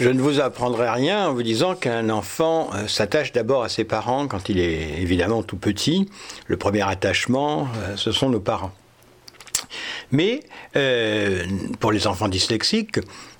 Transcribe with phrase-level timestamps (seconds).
[0.00, 3.84] Je ne vous apprendrai rien en vous disant qu'un enfant euh, s'attache d'abord à ses
[3.84, 6.10] parents quand il est évidemment tout petit.
[6.48, 8.72] Le premier attachement, euh, ce sont nos parents.
[10.10, 10.40] Mais
[10.74, 11.44] euh,
[11.78, 12.98] pour les enfants dyslexiques,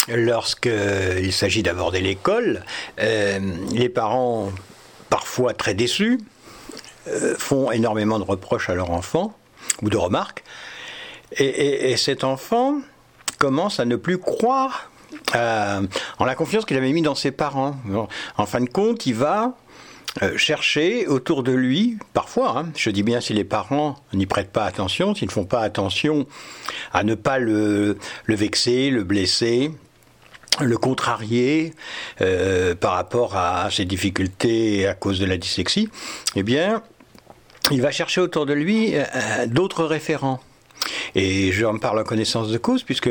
[0.09, 2.63] lorsqu'il s'agit d'aborder l'école,
[2.99, 4.53] les parents,
[5.11, 6.21] parfois très déçus,
[7.39, 9.37] font énormément de reproches à leur enfant
[9.83, 10.45] ou de remarques.
[11.39, 12.79] et cet enfant
[13.39, 14.91] commence à ne plus croire
[15.35, 15.83] euh,
[16.19, 17.77] en la confiance qu'il avait mis dans ses parents.
[18.37, 19.55] En fin de compte, il va
[20.23, 24.53] euh, chercher autour de lui, parfois, hein, je dis bien si les parents n'y prêtent
[24.53, 26.27] pas attention, s'ils ne font pas attention
[26.93, 27.99] à ne pas le,
[28.29, 29.73] vexer, le blesser,
[30.61, 31.75] le contrarier
[32.21, 35.89] euh, par rapport à ses difficultés à cause de la dyslexie,
[36.37, 36.83] eh bien,
[37.73, 38.95] il va chercher autour de lui
[39.47, 40.41] d'autres référents.
[41.15, 43.11] Et j'en parle en connaissance de cause, puisque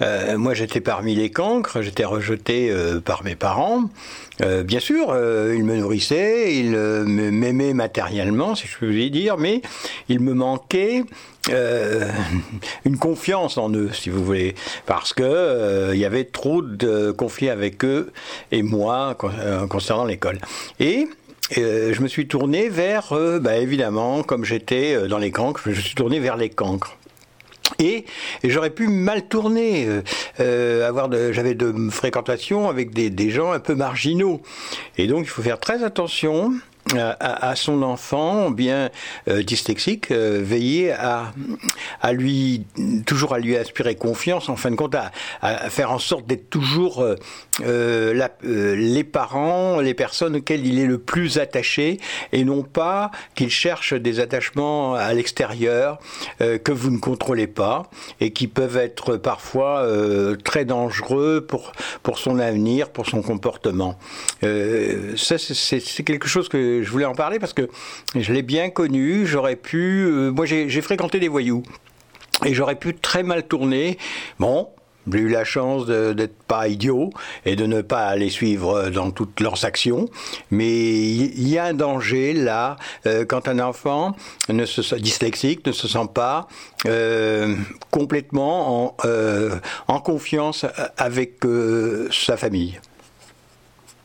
[0.00, 3.90] euh, moi j'étais parmi les cancres, j'étais rejeté euh, par mes parents.
[4.40, 5.14] Euh, bien sûr,
[5.54, 9.60] ils me nourrissaient, ils m'aimaient matériellement, si je vous dire, mais
[10.08, 11.04] il me manquait
[12.84, 14.54] une confiance en eux, si vous voulez,
[14.86, 18.12] parce que il y avait trop de conflits avec eux
[18.50, 19.16] et moi
[19.68, 20.38] concernant l'école.
[20.80, 21.08] Et
[21.54, 25.94] je me suis tourné vers, bah, évidemment, comme j'étais dans les cancres, je me suis
[25.94, 26.96] tourné vers les cancres.
[27.82, 28.04] Et,
[28.44, 30.02] j'aurais pu mal tourner, euh,
[30.40, 34.40] euh, j'avais de fréquentations avec des gens un peu marginaux.
[34.98, 36.52] Et donc il faut faire très attention
[36.98, 38.90] à, son enfant bien
[39.28, 40.42] euh, dyslexique, euh,
[42.00, 42.64] à, lui
[43.06, 45.10] toujours à lui inspirer confiance, en fin de compte, à,
[45.70, 50.98] faire en sorte d'être toujours euh, la, les parents, les personnes auxquelles il est le
[50.98, 51.98] plus attaché,
[52.32, 55.98] et non pas qu'il cherche des attachements à l'extérieur
[56.38, 57.84] que vous ne contrôlez pas
[58.20, 59.86] et qui peuvent être parfois
[60.44, 63.98] très dangereux pour pour son avenir, pour son comportement.
[64.42, 67.68] ça, c'est quelque chose que je voulais en parler parce que
[68.14, 69.26] je l'ai bien connu.
[69.26, 70.04] J'aurais pu.
[70.04, 71.62] Euh, moi, j'ai fréquenté des voyous.
[72.44, 73.98] Et j'aurais pu très mal tourner.
[74.40, 74.68] Bon,
[75.10, 77.10] j'ai eu la chance d'être pas idiot
[77.44, 80.08] et de ne pas les suivre dans toutes leurs actions,
[80.50, 82.76] mais il y a un danger là
[83.06, 84.16] euh, quand un enfant
[84.48, 86.48] ne se, dyslexique ne se sent pas
[86.86, 87.54] euh,
[87.90, 88.96] complètement en,
[89.88, 90.66] en confiance
[90.96, 91.40] avec
[92.10, 92.80] sa famille.